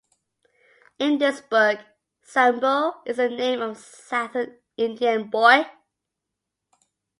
In 0.97 1.19
this 1.19 1.41
book, 1.41 1.77
Sambo 2.23 3.03
is 3.05 3.17
the 3.17 3.29
name 3.29 3.61
of 3.61 3.77
a 3.77 3.79
southern 3.79 4.57
Indian 4.75 5.29
boy. 5.29 5.63